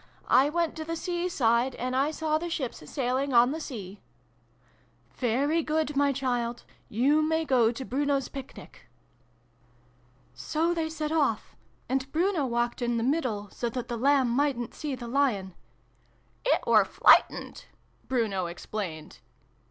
I 0.33 0.49
went 0.49 0.75
to 0.77 0.83
the 0.83 0.95
C 0.95 1.29
side, 1.29 1.75
and 1.75 1.95
I 1.95 2.09
saw 2.09 2.39
the 2.39 2.49
ships 2.49 2.81
sailing 2.89 3.33
on 3.33 3.51
the 3.51 3.59
C!'' 3.61 4.01
Very 5.13 5.61
good, 5.61 5.95
my 5.95 6.11
child! 6.11 6.63
You 6.89 7.21
may 7.21 7.45
go 7.45 7.71
to 7.71 7.85
Bruno's 7.85 8.27
Picnic.' 8.27 8.87
230 10.35 10.89
SYLVIE 10.89 10.89
AND 10.89 10.89
BRUNO 10.89 10.89
CONCLUDED." 10.89 10.89
So 10.89 10.89
they 10.89 10.89
set 10.89 11.11
off. 11.15 11.55
And 11.87 12.11
Bruno 12.11 12.45
walked 12.47 12.81
in 12.81 12.97
the 12.97 13.03
middle, 13.03 13.49
so 13.51 13.69
that 13.69 13.89
the 13.89 13.95
Lamb 13.97 14.31
mightn't 14.31 14.73
see 14.73 14.95
the 14.95 15.07
Lion 15.07 15.53
"It 16.43 16.65
were 16.65 16.83
fliglitened" 16.83 17.65
Bruno 18.07 18.47
explained. 18.47 19.19